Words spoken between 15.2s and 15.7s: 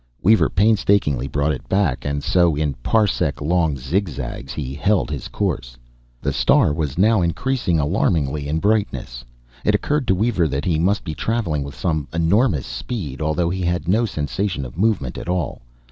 all.